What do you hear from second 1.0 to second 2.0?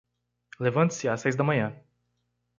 às seis da manhã